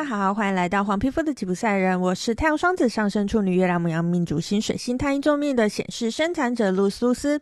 [0.00, 7.38] 大家好，欢迎来到黄皮肤的吉普赛人，我是太阳双子上升处女月亮牧羊命主星水星太阴重命的显示生产者露丝露丝。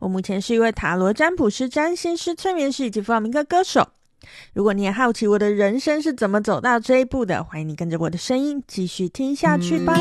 [0.00, 3.90] 我目前是一位塔罗占卜师、占星师、催眠师以及弗朗明哥歌手。
[4.54, 9.96] 如果你也好奇我的人生是怎么走到这一步的，欢迎你跟着我的声音继续听下去吧。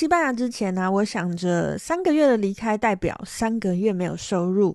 [0.00, 4.74] 西班牙之前呢、我想着三个月的离开代表三个月没有收入。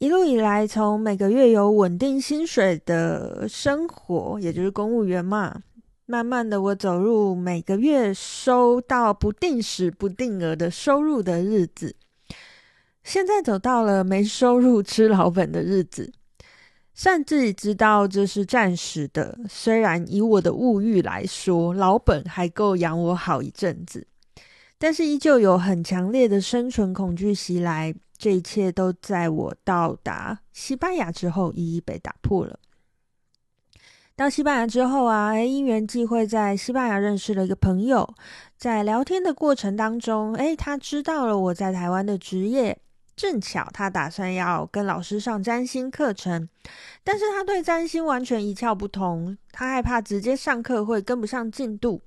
[0.00, 5.60] 一路以来，从每个月有稳定薪水的生活，也就是公务员嘛，
[6.06, 11.94] 慢慢的我走入每个月收到不定时、不定额的收入的日子，
[13.04, 16.12] 现在走到了没收入吃老本的日子。
[16.92, 24.04] 擅自己知道这是暂时的，虽然以我的物欲来说，老本还够养我好一阵子，
[24.84, 27.94] 但是依旧有很强烈的生存恐惧袭来。
[28.18, 32.58] 这一切都在我到达西班牙之后一一被打破了。
[34.14, 38.14] 到西班牙之后啊，因缘际会在西班牙认识了一个朋友，
[38.58, 42.78] 在聊天的过程当中，诶，他知道了我在台湾的职业。
[43.16, 46.46] 正巧他打算要跟老师上占星课程，
[47.02, 52.02] 但是他对占星完全一窍不通，他害怕直接上课会跟不上进度，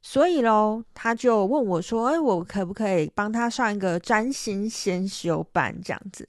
[0.00, 5.80] 所以咯，他就问我说：“哎，我可不可以帮他上一个占星先修班？
[5.82, 6.28] 这样子？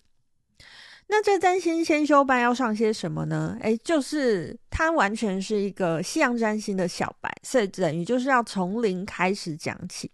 [1.08, 3.58] 那这占星先修班要上些什么呢？
[3.62, 10.12] 哎，就是他完全是一个西洋占星的小白，所以等于就是要从零开始讲起。”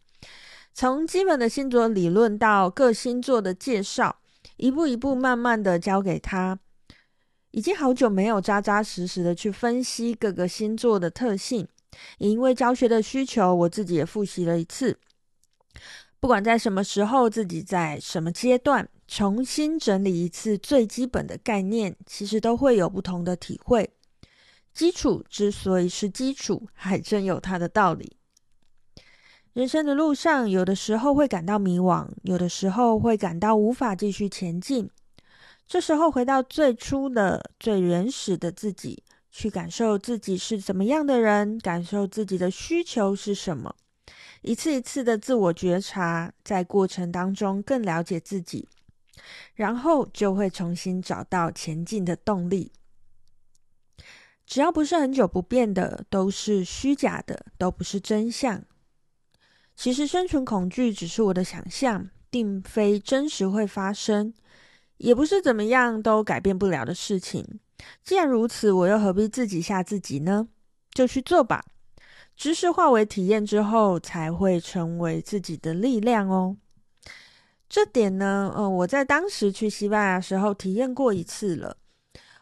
[0.73, 4.17] 从基本的星座理论到各星座的介绍，
[4.57, 6.59] 一步一步慢慢的教给他。
[7.51, 11.65] 已经好久没有扎扎实实的去分析各个星座的特性，
[12.17, 14.97] 也因为教学的需求，我自己也复习了一次。
[16.19, 23.91] 不管在什么时候，自己在什么阶段，重新整理一次最基本的概念，其实都会有不同的体会。
[24.73, 28.17] 基础之所以是基础，还真有它的道理。
[29.53, 34.89] 人生的路上，有的时候会感到迷惘，有的时候会感到无法继续前进。
[35.67, 39.01] 这时候，回到最初的、最原始的自己，
[39.37, 43.75] 去感受自己是怎么样的人，感受自己的需求是什么，
[44.41, 48.65] 一次一次的自我觉察，在过程当中更了解自己，
[49.53, 52.71] 然后就会重新找到前进的动力。
[54.45, 58.63] 只要不是很久不变的，都是虚假的，都不是真相。
[59.75, 64.33] 其实生存恐惧只是我的想象，并非真实会发生，
[64.95, 67.59] 也不是怎么样都改变不了的事情。
[68.03, 70.47] 既然如此，我又何必自己吓自己呢？
[70.93, 71.63] 就去做吧。
[72.35, 76.57] 知识化为体验之后，才会成为自己的力量哦。
[77.67, 81.77] 这点呢，呃，我在当时去西班牙时候体验过一次了。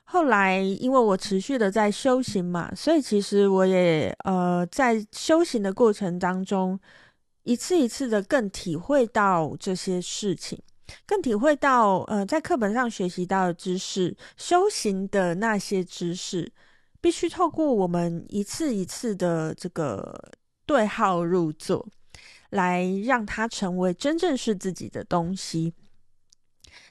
[0.03, 6.79] 后来因为我持续的在修行嘛，所以其实我也呃在修行的过程当中。
[7.45, 10.57] 一次一次的更体会到这些事情，
[11.05, 16.51] 更体会到呃，在课本上学习到的知识，修行的那些知识，
[17.01, 20.31] 必须透过我们一次一次的这个
[20.65, 21.85] 对号入座，
[22.49, 25.73] 来让它成为真正是自己的东西。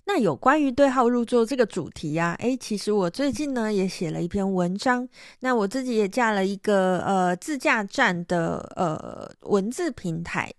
[0.04, 5.08] 那有关于对号入座这个主题呀、啊，诶，其实我最近呢也写了一篇文章，
[5.40, 10.52] 那我自己也架了一个呃自驾站的呃文字平台，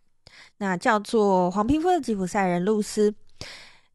[0.58, 3.14] 那叫做黄皮肤的吉普赛人露丝，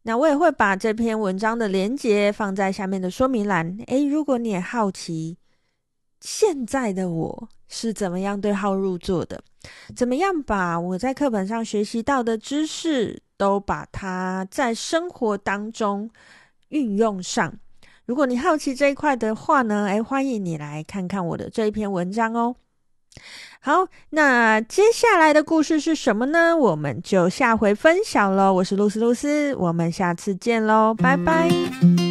[0.09, 5.37] 那我也会把这篇文章的连结放在下面的说明栏，诶，如果你也好奇
[6.19, 9.39] 现在的我是怎么样对号入座的，
[9.95, 13.23] 怎么样把我在课本上学习到的知识。
[13.39, 16.11] 都把它在生活当中
[16.71, 17.57] 运用上。
[18.05, 22.57] 如果你好奇这一块的话呢，诶，欢迎你来看看我的这一篇文章哦。
[23.61, 26.57] 好，那接下来的故事是什么呢？
[26.57, 28.53] 我们就下回分享喽。
[28.53, 32.08] 我是露丝露丝，我们下次见喽，拜拜。